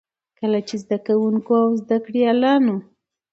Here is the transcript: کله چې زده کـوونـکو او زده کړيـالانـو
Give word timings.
کله 0.39 0.59
چې 0.67 0.75
زده 0.83 0.97
کـوونـکو 1.05 1.53
او 1.63 1.69
زده 1.81 1.97
کړيـالانـو 2.05 2.75